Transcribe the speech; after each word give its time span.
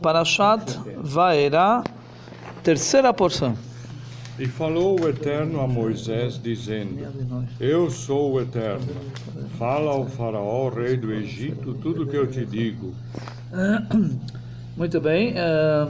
Parashat 0.00 0.78
Vaera, 0.98 1.82
terceira 2.62 3.12
porção. 3.12 3.56
E 4.38 4.46
falou 4.46 5.00
o 5.00 5.08
Eterno 5.08 5.60
a 5.60 5.66
Moisés, 5.68 6.40
dizendo: 6.42 7.06
Eu 7.60 7.88
sou 7.90 8.32
o 8.32 8.40
Eterno. 8.40 8.86
Fala 9.58 9.92
ao 9.92 10.06
Faraó, 10.06 10.68
rei 10.70 10.96
do 10.96 11.12
Egito, 11.12 11.74
tudo 11.74 12.02
o 12.02 12.06
que 12.06 12.16
eu 12.16 12.26
te 12.26 12.44
digo. 12.44 12.92
Muito 14.76 15.00
bem. 15.00 15.34
eh, 15.36 15.86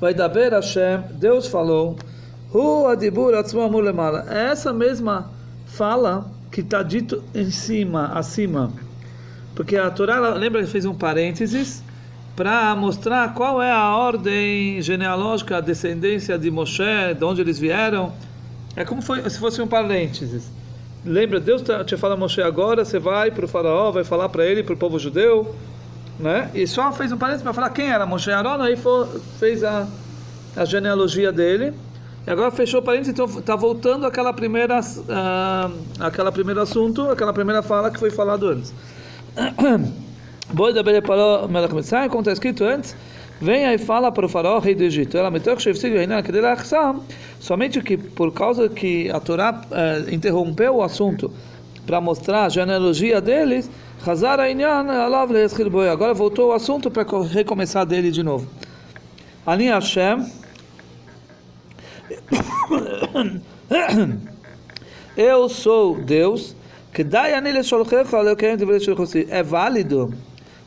Vai 0.00 0.12
daber 0.14 0.52
Hashem, 0.52 1.02
Deus 1.18 1.46
falou, 1.46 1.96
Hu 2.52 2.86
adibur. 2.86 3.32
É 3.34 4.44
essa 4.50 4.72
mesma 4.72 5.30
fala 5.66 6.30
que 6.52 6.60
está 6.60 6.82
dito 6.82 7.24
em 7.34 7.50
cima, 7.50 8.12
acima. 8.12 8.72
Porque 9.54 9.76
a 9.76 9.90
Torá, 9.90 10.16
ela- 10.16 10.34
lembra 10.34 10.62
que 10.62 10.68
fez 10.68 10.84
um 10.84 10.94
parênteses 10.94 11.82
para 12.36 12.74
mostrar 12.74 13.32
qual 13.34 13.62
é 13.62 13.70
a 13.70 13.94
ordem 13.96 14.80
genealógica, 14.82 15.58
a 15.58 15.60
descendência 15.60 16.36
de 16.36 16.50
Moshe, 16.50 16.82
de 17.16 17.24
onde 17.24 17.40
eles 17.40 17.58
vieram. 17.58 18.12
É 18.74 18.84
como 18.84 19.00
foi, 19.00 19.28
se 19.30 19.38
fosse 19.38 19.62
um 19.62 19.66
parênteses. 19.68 20.50
Lembra, 21.04 21.38
Deus 21.38 21.62
tá- 21.62 21.84
te 21.84 21.96
fala 21.96 22.14
a 22.14 22.16
Moshe 22.16 22.42
agora, 22.42 22.84
você 22.84 22.98
vai 22.98 23.30
para 23.30 23.44
o 23.44 23.48
faraó, 23.48 23.92
vai 23.92 24.02
falar 24.04 24.28
para 24.30 24.44
ele, 24.44 24.62
para 24.64 24.74
o 24.74 24.76
povo 24.76 24.98
judeu, 24.98 25.54
né? 26.18 26.50
E 26.54 26.66
só 26.66 26.90
fez 26.92 27.12
um 27.12 27.16
parênteses 27.16 27.42
para 27.44 27.52
falar 27.52 27.70
quem 27.70 27.86
era 27.92 28.04
Moshe 28.06 28.30
Aaron, 28.32 28.60
aí 28.62 28.74
fo- 28.76 29.06
fez 29.38 29.62
a, 29.62 29.86
a 30.56 30.64
genealogia 30.64 31.30
dele. 31.30 31.72
E 32.26 32.30
agora 32.30 32.50
fechou 32.50 32.80
o 32.80 32.82
parênteses, 32.82 33.12
então 33.12 33.26
está 33.26 33.54
voltando 33.54 34.06
aquela 34.06 34.32
primeira, 34.32 34.80
ah, 35.10 35.70
aquela 36.00 36.32
primeiro 36.32 36.60
assunto, 36.60 37.10
aquela 37.10 37.32
primeira 37.34 37.62
fala 37.62 37.90
que 37.90 37.98
foi 38.00 38.10
falado 38.10 38.48
antes. 38.48 38.72
Boi 40.52 40.72
da 40.72 40.82
Bele 40.82 41.02
parou 41.02 41.48
Melech 41.48 41.74
Mitzrayim, 41.74 42.08
como 42.08 42.20
está 42.20 42.32
escrito 42.32 42.64
antes, 42.64 42.94
venha 43.40 43.72
e 43.74 43.78
fala 43.78 44.12
para 44.12 44.26
o 44.26 44.28
faraó, 44.28 44.58
rei 44.58 44.74
do 44.74 44.84
Egito. 44.84 45.16
Ela 45.16 45.30
meteu 45.30 45.56
que 45.56 45.62
somente 47.40 47.80
que 47.80 47.96
por 47.96 48.32
causa 48.32 48.68
que 48.68 49.10
a 49.10 49.20
Torá 49.20 49.62
eh, 49.70 50.04
interrompeu 50.12 50.76
o 50.76 50.82
assunto 50.82 51.30
para 51.86 52.00
mostrar 52.00 52.44
a 52.44 52.48
genealogia 52.48 53.20
deles, 53.20 53.70
Hazar 54.06 54.40
Ainyan 54.40 54.90
Alav 54.90 55.30
Boi. 55.70 55.88
Agora 55.88 56.14
voltou 56.14 56.50
o 56.50 56.52
assunto 56.52 56.90
para 56.90 57.04
co- 57.04 57.22
recomeçar 57.22 57.84
dele 57.86 58.10
de 58.10 58.22
novo. 58.22 58.46
Ani 59.46 59.68
Hashem. 59.68 60.24
Eu 65.16 65.48
sou 65.48 65.96
Deus. 66.00 66.56
É 69.28 69.42
válido, 69.42 70.14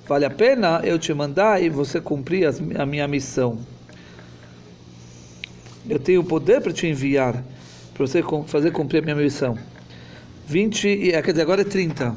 vale 0.05 0.25
a 0.25 0.29
pena 0.29 0.81
eu 0.83 0.99
te 0.99 1.13
mandar 1.13 1.63
e 1.63 1.69
você 1.69 2.01
cumprir 2.01 2.49
a 2.77 2.85
minha 2.85 3.07
missão. 3.07 3.57
Eu 5.89 5.99
tenho 5.99 6.21
poder 6.23 6.61
para 6.61 6.73
te 6.73 6.85
enviar, 6.85 7.41
para 7.93 8.05
você 8.05 8.21
fazer 8.45 8.71
cumprir 8.71 8.99
a 8.99 9.01
minha 9.05 9.15
missão. 9.15 9.57
20, 10.45 10.87
e- 10.87 11.11
eh, 11.11 11.21
quer 11.21 11.31
dizer, 11.31 11.43
agora 11.43 11.61
é 11.61 11.65
30. 11.65 12.13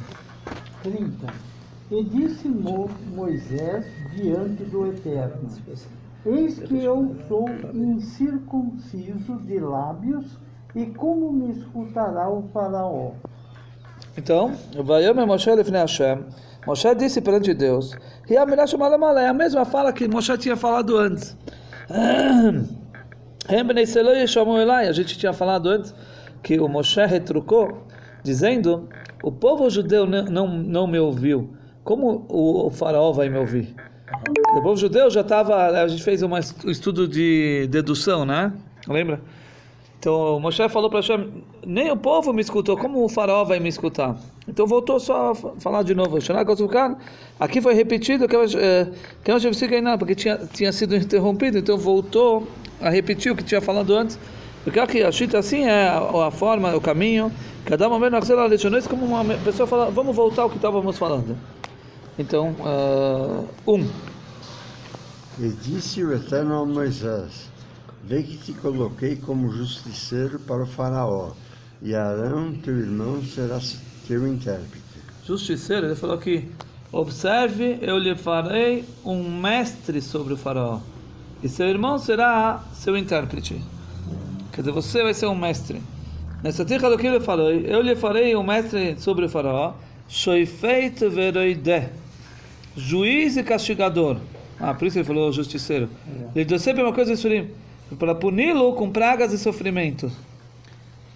30. 0.82 1.32
E 1.90 2.02
disse 2.02 2.48
Mo- 2.48 2.90
Moisés 3.14 3.84
diante 4.14 4.64
do 4.64 4.86
Eterno: 4.88 5.48
Eis 6.26 6.58
que 6.58 6.84
eu 6.84 7.16
sou 7.28 7.48
incircunciso 7.74 9.36
de 9.46 9.58
lábios, 9.60 10.36
e 10.74 10.86
como 10.86 11.32
me 11.32 11.52
escutará 11.52 12.28
o 12.28 12.42
Faraó? 12.52 13.12
Então, 14.16 14.52
Moshe 16.66 16.94
disse 16.94 17.20
perante 17.20 17.54
Deus, 17.54 17.96
e 18.28 18.36
a 18.36 18.44
Mirá 18.44 18.66
chamada 18.66 18.98
Malé, 18.98 19.26
a 19.26 19.32
mesma 19.32 19.64
fala 19.64 19.92
que 19.92 20.06
Moshe 20.06 20.36
tinha 20.36 20.56
falado 20.56 20.96
antes. 20.96 21.36
A 24.88 24.92
gente 24.92 25.18
tinha 25.18 25.32
falado 25.32 25.68
antes 25.68 25.94
que 26.42 26.60
o 26.60 26.68
Moshe 26.68 27.04
retrucou, 27.04 27.86
dizendo, 28.22 28.88
o 29.22 29.32
povo 29.32 29.68
judeu 29.70 30.06
não, 30.06 30.24
não, 30.24 30.46
não 30.48 30.86
me 30.86 30.98
ouviu, 30.98 31.50
como 31.82 32.26
o, 32.28 32.66
o 32.66 32.70
faraó 32.70 33.12
vai 33.12 33.28
me 33.28 33.38
ouvir? 33.38 33.74
O 34.56 34.62
povo 34.62 34.76
judeu 34.76 35.10
já 35.10 35.22
estava, 35.22 35.82
a 35.82 35.88
gente 35.88 36.02
fez 36.02 36.22
um 36.22 36.30
estudo 36.66 37.08
de 37.08 37.66
dedução, 37.70 38.24
né? 38.24 38.52
Lembra? 38.86 39.20
Então 40.00 40.40
Moshe 40.40 40.66
falou 40.70 40.88
para 40.88 41.00
Hashem, 41.00 41.30
nem 41.64 41.90
o 41.90 41.96
povo 41.96 42.32
me 42.32 42.40
escutou, 42.40 42.74
como 42.74 43.04
o 43.04 43.08
faraó 43.08 43.44
vai 43.44 43.60
me 43.60 43.68
escutar? 43.68 44.16
Então 44.48 44.66
voltou 44.66 44.98
só 44.98 45.32
a 45.32 45.34
fa- 45.34 45.50
falar 45.58 45.82
de 45.82 45.94
novo. 45.94 46.16
Aqui 47.38 47.60
foi 47.60 47.74
repetido 47.74 48.26
que 48.26 48.34
eu 48.34 48.42
eh, 48.44 48.88
porque 49.98 50.14
tinha, 50.14 50.38
tinha 50.54 50.72
sido 50.72 50.96
interrompido, 50.96 51.58
então 51.58 51.76
voltou 51.76 52.48
a 52.80 52.88
repetir 52.88 53.30
o 53.30 53.36
que 53.36 53.44
tinha 53.44 53.60
falado 53.60 53.94
antes. 53.94 54.18
Porque 54.64 54.80
aqui 54.80 55.02
a 55.02 55.12
chita 55.12 55.38
assim 55.38 55.64
é 55.64 55.88
a, 55.88 56.30
forma, 56.30 56.74
o 56.74 56.80
caminho. 56.80 57.30
Cada 57.66 57.86
momento 57.86 58.12
na 58.12 58.20
lecionou 58.46 58.78
como 58.88 59.04
uma 59.04 59.22
pessoa 59.44 59.66
fala, 59.66 59.90
vamos 59.90 60.16
voltar 60.16 60.42
ao 60.42 60.50
que 60.50 60.56
estávamos 60.56 60.96
falando. 60.96 61.36
Então, 62.18 62.56
ah, 62.64 63.42
um. 63.66 63.86
E 65.38 65.48
disse 65.62 66.02
o 66.02 66.14
Eterno 66.14 66.64
Moisés: 66.64 67.50
Vê 68.02 68.22
que 68.22 68.36
te 68.38 68.52
coloquei 68.54 69.16
como 69.16 69.52
justiceiro 69.52 70.38
para 70.40 70.62
o 70.62 70.66
Faraó, 70.66 71.32
e 71.82 71.94
Arão, 71.94 72.52
teu 72.52 72.78
irmão, 72.78 73.22
será 73.22 73.58
teu 74.06 74.26
intérprete. 74.26 74.84
justiceiro, 75.24 75.86
ele 75.86 75.94
falou 75.94 76.18
que 76.18 76.48
observe, 76.92 77.78
eu 77.80 77.96
lhe 77.98 78.14
farei 78.16 78.84
um 79.04 79.22
mestre 79.40 80.02
sobre 80.02 80.34
o 80.34 80.36
faraó. 80.36 80.80
E 81.42 81.48
seu 81.48 81.68
irmão 81.68 81.98
será 81.98 82.64
seu 82.74 82.96
intérprete. 82.96 83.60
Quer 84.52 84.62
dizer, 84.62 84.72
você 84.72 85.02
vai 85.02 85.14
ser 85.14 85.26
um 85.26 85.34
mestre. 85.34 85.80
Nessa 86.42 86.64
terra 86.64 86.90
do 86.90 86.98
que 86.98 87.06
ele 87.06 87.20
falou, 87.20 87.50
eu 87.50 87.80
lhe 87.80 87.94
farei 87.94 88.34
um 88.34 88.42
mestre 88.42 88.96
sobre 88.98 89.26
o 89.26 89.28
faraó, 89.28 89.74
feito 90.46 91.08
veroide, 91.08 91.88
juiz 92.76 93.36
e 93.36 93.42
castigador. 93.42 94.16
Ah, 94.58 94.74
por 94.74 94.86
isso 94.86 94.98
ele 94.98 95.04
falou 95.04 95.32
justiceiro. 95.32 95.88
Ele 96.34 96.44
deu 96.44 96.58
sempre 96.58 96.82
uma 96.82 96.92
coisa 96.92 97.14
para 97.99 98.15
puni-lo 98.15 98.73
com 98.73 98.89
pragas 98.89 99.33
e 99.33 99.37
sofrimento. 99.37 100.11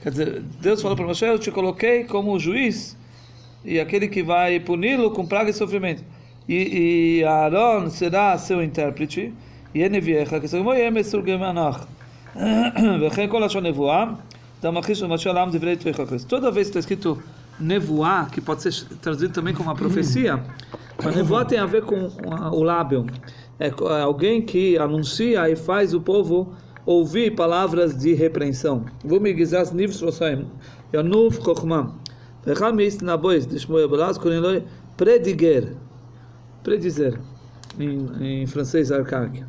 Quer 0.01 0.11
dizer, 0.11 0.41
Deus 0.61 0.81
falou 0.81 0.95
para 0.95 1.05
Moshe, 1.05 1.25
eu 1.25 1.39
te 1.39 1.51
coloquei 1.51 2.03
como 2.03 2.39
juiz 2.39 2.97
e 3.65 3.79
aquele 3.79 4.07
que 4.07 4.23
vai 4.23 4.59
puni-lo 4.59 5.11
com 5.11 5.25
praga 5.25 5.49
e 5.49 5.53
sofrimento. 5.53 6.03
E, 6.47 7.19
e 7.19 7.23
Aaron 7.23 7.89
será 7.89 8.37
seu 8.37 8.63
intérprete, 8.63 9.33
e 9.75 9.81
ele 9.81 9.99
vieja, 9.99 10.39
que 10.39 10.47
segundo 10.47 10.73
ele 10.73 11.03
surgemanach. 11.03 11.85
וכן 13.01 13.27
כל 13.29 13.39
לשון 13.45 13.65
נבואה, 13.65 14.05
אתה 14.59 14.71
מכחיש 14.71 15.01
למשל 15.01 15.31
לעם 15.31 15.51
דברי 15.51 15.75
תורך 15.75 15.99
הכריסט. 15.99 16.29
Toda 16.29 16.51
vez 16.51 16.69
que 16.69 16.77
está 16.77 16.79
escrito 16.79 17.21
nevoá, 17.59 18.27
que 18.31 18.41
pode 18.41 18.61
ser 18.61 18.85
traduzido 19.01 19.33
também 19.33 19.53
como 19.53 19.69
uma 19.69 19.75
profecia, 19.75 20.39
a 21.03 21.11
nevoá 21.11 21.45
tem 21.45 21.59
a 21.59 21.65
ver 21.65 21.83
com 21.83 22.09
o 22.51 22.63
lábio. 22.63 23.05
É 23.59 23.71
alguém 24.01 24.41
que 24.41 24.77
anuncia 24.77 25.49
e 25.49 25.55
faz 25.55 25.93
o 25.93 26.01
povo 26.01 26.53
ouvir 26.86 27.34
palavras 27.34 27.96
de 27.96 28.14
repreensão. 28.14 28.84
Vou 29.04 29.18
Vumi 29.18 29.36
gizas 29.36 29.72
nivs 29.72 30.00
vossaim, 30.00 30.46
yanuv 30.92 31.42
chokhmam. 31.42 31.98
Vecham 32.44 32.76
na 33.02 33.16
bois 33.16 33.46
de 33.46 33.58
Shmuel 33.58 33.88
Belaz, 33.88 34.18
kuniloi, 34.18 34.62
prediger, 34.96 35.74
predizer, 36.62 37.18
em, 37.78 38.42
em 38.42 38.46
francês 38.46 38.92
arcaico. 38.92 39.46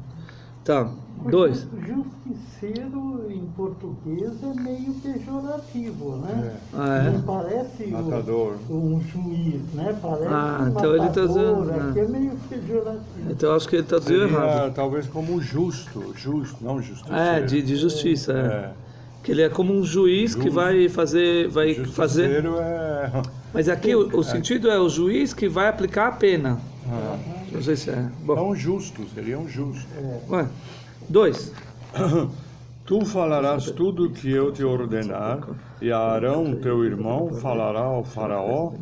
Tá. 0.65 0.89
Dois. 1.29 1.65
Justiceiro 1.87 3.25
em 3.29 3.45
português 3.55 4.31
é 4.43 4.61
meio 4.61 4.93
pejorativo, 4.95 6.17
né? 6.17 6.55
Ah, 6.73 6.97
é? 6.97 7.09
Não 7.11 7.21
parece 7.21 7.85
Matador. 7.87 8.55
um, 8.69 8.95
um 8.95 9.01
juiz, 9.01 9.61
né? 9.73 9.95
Parece 10.01 10.27
Ah, 10.27 10.59
um 10.61 10.67
então 10.69 10.89
ele 10.91 10.99
tá 10.99 11.05
matador, 11.05 11.29
usando, 11.59 11.69
aqui 11.71 11.99
né? 11.99 12.05
é 12.05 12.07
meio 12.07 12.31
pejorativo. 12.49 13.31
Então 13.31 13.55
acho 13.55 13.69
que 13.69 13.75
ele 13.77 13.83
traduziu 13.83 14.19
Seria, 14.27 14.33
errado. 14.37 14.73
talvez 14.73 15.07
como 15.07 15.39
justo, 15.41 16.13
justo, 16.15 16.57
não 16.61 16.81
justiceiro. 16.81 17.15
É, 17.19 17.41
de, 17.41 17.61
de 17.61 17.75
justiça. 17.75 18.33
É. 18.33 18.35
É. 18.35 18.71
Que 19.23 19.31
ele 19.31 19.41
é 19.41 19.49
como 19.49 19.73
um 19.73 19.83
juiz 19.83 20.35
que 20.35 20.43
Justo. 20.43 20.55
vai 20.55 20.87
fazer. 20.89 21.47
Vai 21.49 21.73
fazer. 21.85 22.27
Justiceiro 22.43 22.57
é... 22.59 23.11
Mas 23.53 23.67
aqui 23.69 23.95
o, 23.95 24.19
o 24.19 24.23
sentido 24.23 24.69
é 24.69 24.79
o 24.79 24.87
juiz 24.87 25.33
que 25.33 25.47
vai 25.49 25.67
aplicar 25.67 26.07
a 26.09 26.11
pena. 26.11 26.59
Ah, 26.87 27.17
Não 27.55 27.63
sei 27.63 27.75
se 27.75 27.89
é. 27.89 28.11
Bom. 28.23 28.35
Não 28.35 28.55
justo, 28.55 29.07
seria 29.13 29.39
um 29.39 29.47
justo. 29.47 29.87
Ué. 30.29 30.47
Dois. 31.09 31.53
Tu 32.85 33.03
falarás 33.03 33.71
tudo 33.71 34.05
o 34.05 34.11
que 34.11 34.29
eu 34.29 34.51
te 34.51 34.63
ordenar, 34.63 35.39
e 35.81 35.91
Arão, 35.91 36.55
teu 36.61 36.85
irmão, 36.85 37.33
falará 37.33 37.79
ao 37.79 38.03
faraó, 38.03 38.73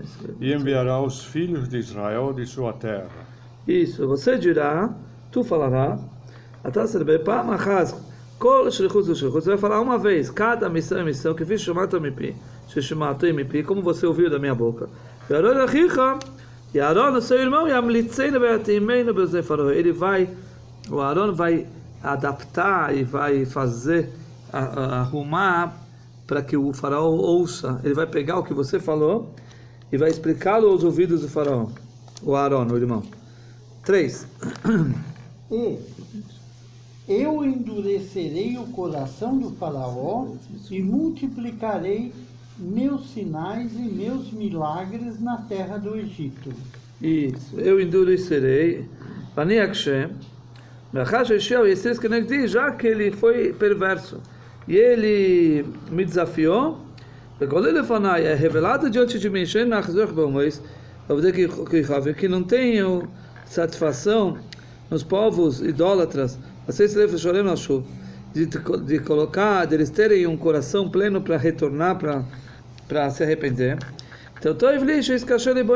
e 0.41 0.53
enviará 0.53 1.01
os 1.01 1.23
filhos 1.23 1.69
de 1.69 1.77
Israel 1.77 2.33
de 2.33 2.45
sua 2.45 2.73
terra. 2.73 3.07
Isso, 3.65 4.05
você 4.05 4.37
dirá, 4.37 4.93
tu 5.31 5.41
falará, 5.41 5.97
Kol 8.39 8.69
shlichut 8.69 9.05
shlichut. 9.05 9.31
Você 9.31 9.49
vai 9.51 9.57
falar 9.57 9.79
uma 9.79 9.97
vez, 9.97 10.29
cada 10.29 10.67
missão 10.67 10.99
é 10.99 11.03
missão, 11.05 11.33
que 11.33 11.45
fiz 11.45 11.61
shishmato 11.61 11.97
mipi, 13.33 13.63
como 13.63 13.81
você 13.81 14.05
ouviu 14.05 14.29
da 14.29 14.37
minha 14.37 14.53
boca. 14.53 14.89
E 16.73 16.79
Aaron, 16.79 17.21
seu 17.21 17.37
irmão. 17.37 17.67
Ele 19.71 19.91
vai, 19.91 20.29
o 20.89 20.99
Aaron 20.99 21.33
vai 21.33 21.67
adaptar 22.01 22.95
e 22.95 23.03
vai 23.03 23.45
fazer, 23.45 24.09
arrumar 24.51 25.77
para 26.25 26.41
que 26.41 26.57
o 26.57 26.73
faraó 26.73 27.09
ouça. 27.09 27.79
Ele 27.83 27.93
vai 27.93 28.07
pegar 28.07 28.39
o 28.39 28.43
que 28.43 28.53
você 28.53 28.79
falou 28.79 29.33
e 29.91 29.97
vai 29.97 30.09
explicá-lo 30.09 30.69
aos 30.69 30.83
ouvidos 30.83 31.21
do 31.21 31.29
faraó. 31.29 31.67
O 32.23 32.35
Aaron, 32.35 32.65
o 32.65 32.75
irmão. 32.75 33.03
Três. 33.83 34.25
E 35.51 35.77
eu 37.07 37.45
endurecerei 37.45 38.57
o 38.57 38.65
coração 38.67 39.37
do 39.37 39.51
faraó 39.51 40.27
e 40.71 40.81
multiplicarei 40.81 42.11
meus 42.57 43.09
sinais 43.11 43.73
e 43.73 43.81
meus 43.81 44.31
milagres 44.31 45.19
na 45.19 45.37
terra 45.37 45.77
do 45.77 45.95
Egito. 45.95 46.51
Isso. 47.01 47.59
Eu 47.59 47.79
endurecerei. 47.81 48.85
Já 52.47 52.71
que 52.71 52.87
ele 52.87 53.11
foi 53.11 53.51
perverso. 53.53 54.21
E 54.67 54.77
ele 54.77 55.65
me 55.91 56.05
desafiou. 56.05 56.79
É 57.41 58.33
revelado 58.35 58.89
diante 58.89 59.19
de 59.19 59.29
mim, 59.29 59.43
que 62.13 62.27
não 62.27 62.43
tenho 62.43 63.09
satisfação 63.45 64.37
nos 64.89 65.03
povos 65.03 65.59
idólatras, 65.61 66.39
de, 68.33 68.45
de 68.45 68.99
colocar, 68.99 69.65
de 69.65 69.75
eles 69.75 69.89
terem 69.89 70.25
um 70.25 70.37
coração 70.37 70.89
pleno 70.89 71.21
para 71.21 71.37
retornar, 71.37 71.97
para 71.97 72.23
para 72.93 73.09
se 73.09 73.23
arrepender. 73.23 73.77
Então. 74.39 74.53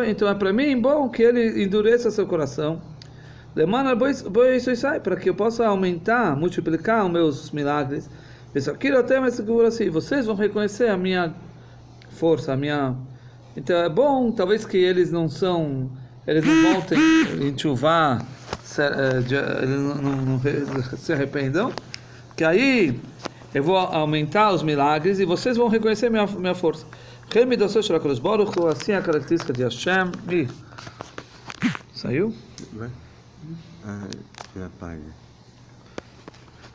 Então, 0.05 0.27
é 0.27 0.35
para 0.35 0.53
mim 0.53 0.79
bom 0.79 1.09
que 1.09 1.23
ele 1.23 1.63
endureça 1.63 2.11
seu 2.11 2.27
coração. 2.27 2.79
Lemana 3.55 3.95
boi 3.95 4.55
isso 4.55 4.75
sai 4.75 4.99
para 4.99 5.15
que 5.15 5.29
eu 5.29 5.33
possa 5.33 5.65
aumentar, 5.65 6.35
multiplicar 6.35 7.03
os 7.05 7.11
meus 7.11 7.51
milagres. 7.51 8.07
Isso 8.53 8.69
aqui 8.69 8.89
eu 8.89 9.03
tenho 9.03 9.29
seguro 9.31 9.65
assim. 9.65 9.89
Vocês 9.89 10.27
vão 10.27 10.35
reconhecer 10.35 10.89
a 10.89 10.97
minha 10.97 11.33
força, 12.11 12.53
a 12.53 12.57
minha. 12.57 12.95
Então 13.55 13.75
é 13.77 13.89
bom, 13.89 14.31
talvez 14.31 14.63
que 14.63 14.77
eles 14.77 15.11
não 15.11 15.27
são, 15.27 15.89
eles 16.27 16.45
não 16.45 16.73
voltem 16.73 16.99
em 17.41 17.57
chuvá, 17.57 18.19
se, 18.63 18.81
eh, 18.83 19.23
eles 19.63 19.79
não, 19.79 19.95
não- 19.95 20.25
não 20.37 20.41
se 20.97 21.11
arrependam, 21.11 21.73
que 22.35 22.43
aí 22.43 22.99
eu 23.57 23.63
vou 23.63 23.75
aumentar 23.75 24.53
os 24.53 24.61
milagres 24.61 25.19
e 25.19 25.25
vocês 25.25 25.57
vão 25.57 25.67
reconhecer 25.67 26.09
minha 26.11 26.27
minha 26.27 26.53
força. 26.53 26.85
Assim 28.71 28.91
é 28.91 28.97
a 28.97 29.01
característica 29.01 29.51
de 29.51 29.63
Hashem. 29.63 30.11
E 30.31 30.47
saiu? 31.93 32.33
Ah. 33.83 34.07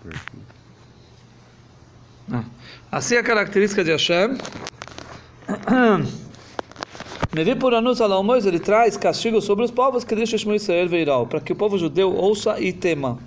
Por. 0.02 0.14
Ah. 2.32 2.44
Assim 2.90 3.14
é 3.14 3.18
a 3.18 3.22
característica 3.22 3.84
de 3.84 3.92
Hashem. 3.92 4.36
Nevi 7.32 7.54
Puranus 7.54 8.00
Alamois, 8.00 8.44
ele 8.44 8.58
traz 8.58 8.96
castigo 8.96 9.40
sobre 9.40 9.64
os 9.64 9.70
povos 9.70 10.04
que 10.04 10.14
deixam 10.14 10.38
Shmu 10.38 10.54
Israel 10.54 10.88
veiral, 10.88 11.26
para 11.26 11.40
que 11.40 11.52
o 11.52 11.56
povo 11.56 11.78
judeu 11.78 12.14
ouça 12.14 12.60
e 12.60 12.72
tema. 12.72 13.18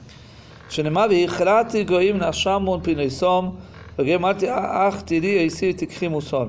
שנאמר, 0.75 1.07
והכרעתי 1.11 1.85
גויים 1.85 2.17
נשמון 2.19 2.81
פינויסום, 2.83 3.57
וגמרתי 3.99 4.47
אך 4.51 5.03
תראי 5.03 5.39
איסי 5.39 5.73
תקחי 5.73 6.09
מוסר. 6.09 6.47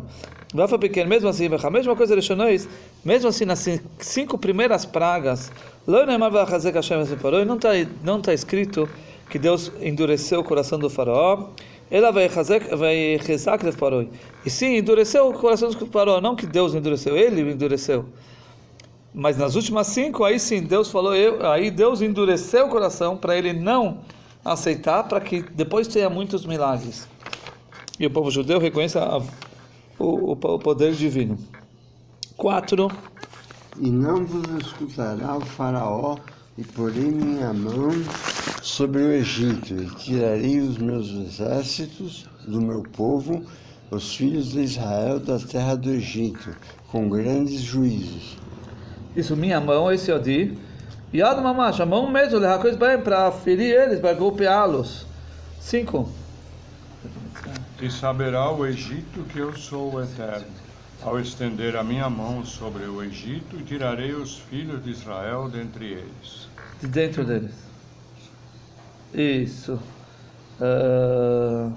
ואף 0.56 0.74
על 0.74 0.80
פי 0.80 0.90
כן, 0.90 1.08
mesmo 1.10 1.28
assim, 1.28 1.66
a 1.66 1.70
mesma 1.70 1.96
coisa 1.96 2.14
de 2.16 2.22
Shonóis, 2.22 2.68
mesmo 3.06 3.30
assim, 3.30 3.46
nas 3.46 3.60
cin- 3.60 3.80
cinco 4.00 4.38
primeiras 4.38 4.86
pragas, 4.86 5.50
לא 5.88 6.06
נאמר 6.06 6.28
ואחזק 6.34 6.76
השם 6.76 7.02
esse 7.02 7.16
faraó, 7.16 7.46
não 7.46 7.56
está 7.56 7.70
não 8.04 8.22
tá 8.22 8.34
escrito 8.34 8.90
que 9.30 9.40
Deus 9.40 9.72
endureceu 9.82 10.42
o 10.42 10.44
coração 10.44 10.78
do 10.78 10.90
faraó, 10.90 11.48
ela 11.90 12.12
vai 12.12 12.28
rezar 12.28 13.58
de 13.58 13.72
faraó. 13.72 14.04
E 14.46 14.50
sim, 14.50 14.76
endureceu 14.76 15.30
o 15.30 15.34
coração 15.34 15.70
do 15.70 15.86
faraó, 15.86 16.20
não 16.20 16.36
que 16.36 16.46
Deus 16.46 16.76
endureceu, 16.76 17.16
ele 17.16 17.40
endureceu. 17.54 18.06
Mas 19.14 19.38
nas 19.38 19.56
últimas 19.56 19.88
cinco, 19.88 20.24
aí 20.26 20.38
sim, 20.38 20.62
Deus 20.64 20.92
falou, 20.92 21.16
eu, 21.16 21.46
aí 21.50 21.72
Deus 21.72 22.02
endureceu 22.02 22.66
o 22.68 22.70
coração 22.70 23.16
para 23.16 23.38
ele 23.38 23.54
não 23.54 24.00
aceitar, 24.53 25.05
para 25.05 25.21
que 25.21 25.43
depois 25.43 25.87
tenha 25.89 26.09
muitos 26.09 26.45
milagres. 26.47 27.09
E 27.99 28.07
o 28.07 28.11
povo 28.11 28.31
judeu 28.31 28.59
reconheça 28.59 29.03
a- 29.03 29.23
o, 29.99 30.33
o, 30.33 30.37
poder 30.37 30.93
divino. 30.95 31.39
Quatro. 32.37 32.91
E 33.79 33.91
não 33.91 34.25
vos 34.25 34.67
escutará 34.67 35.37
o 35.37 35.41
faraó, 35.41 36.17
e 36.59 36.65
porei 36.65 37.11
minha 37.11 37.53
mão 37.53 37.91
sobre 38.63 39.03
o 39.03 39.13
Egito, 39.13 39.75
e 39.75 39.87
tirarei 39.97 40.61
os 40.61 40.79
meus 40.79 41.09
exércitos 41.11 42.27
do 42.47 42.61
meu 42.61 42.83
povo, 42.83 43.43
os 43.91 44.15
filhos 44.17 44.53
de 44.53 44.61
Israel 44.61 45.21
da 45.21 45.39
terra 45.39 45.75
do 45.77 45.91
Egito, 45.91 46.55
com 46.91 47.09
grandes 47.09 47.61
juízos. 47.61 48.37
Isso, 49.15 49.37
minha 49.37 49.61
mão, 49.61 49.91
esse 49.91 50.11
Odi. 50.13 50.57
Yad 51.15 51.41
Mamash, 51.41 51.81
a 51.81 51.87
mão 51.87 52.11
mesmo, 52.11 52.39
levar 52.39 52.59
coisa 52.59 52.77
bem 52.77 53.01
para 53.01 53.31
ferir 53.33 53.73
eles, 53.75 54.01
para 54.01 54.13
golpeá-los. 54.15 55.07
Cinco. 55.61 56.09
E 57.81 57.91
saberá 57.91 58.51
o 58.51 58.67
Egito 58.67 59.23
que 59.25 59.39
eu 59.39 59.57
sou 59.57 59.95
o 59.95 60.03
Eterno. 60.03 60.47
Ao 61.03 61.21
estender 61.21 61.77
a 61.77 61.85
minha 61.85 62.09
mão 62.09 62.45
sobre 62.45 62.85
o 62.85 63.03
Egito, 63.03 63.63
tirarei 63.65 64.13
os 64.15 64.39
filhos 64.39 64.83
de 64.83 64.91
Israel 64.91 65.49
dentre 65.49 65.93
eles. 65.93 66.49
de 66.81 66.89
dentro 66.89 67.25
deles. 67.25 67.55
Isso. 69.15 69.79
Ah, 70.61 71.71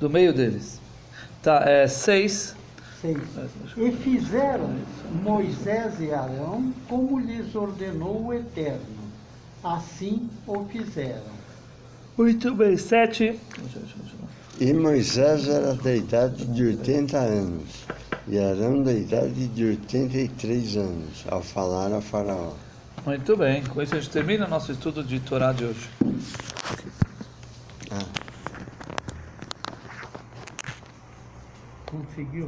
do 0.00 0.08
meio 0.08 0.32
deles. 0.32 0.80
Tá, 1.42 1.62
é 1.66 1.86
seis. 1.86 2.56
Seis. 3.00 3.18
E 3.76 3.92
fizeram 3.92 4.76
Moisés 5.22 6.00
e 6.00 6.12
Arão 6.12 6.72
como 6.88 7.18
lhes 7.18 7.54
ordenou 7.54 8.26
o 8.26 8.34
Eterno. 8.34 8.80
Assim 9.64 10.28
o 10.46 10.64
fizeram. 10.66 11.40
Muito 12.18 12.54
bem, 12.54 12.76
sete. 12.76 13.40
E 14.60 14.72
Moisés 14.74 15.48
era 15.48 15.74
da 15.74 15.94
idade 15.94 16.44
de 16.44 16.64
80 16.64 17.16
anos, 17.16 17.86
e 18.28 18.38
Arão 18.38 18.82
da 18.82 18.92
idade 18.92 19.48
de 19.48 19.64
83 19.64 20.76
anos, 20.76 21.24
ao 21.30 21.42
falar 21.42 21.92
a 21.94 22.02
Faraó. 22.02 22.52
Muito 23.06 23.34
bem, 23.36 23.64
com 23.64 23.80
isso 23.80 23.94
a 23.94 24.00
gente 24.00 24.10
termina 24.10 24.44
o 24.44 24.50
nosso 24.50 24.72
estudo 24.72 25.02
de 25.02 25.18
Torá 25.20 25.52
de 25.52 25.64
hoje. 25.64 25.88
Conseguiu? 31.86 32.46